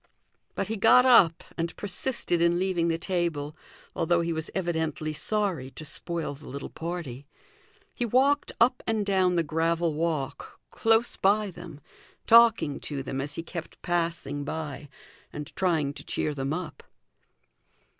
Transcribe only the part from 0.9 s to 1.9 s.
up and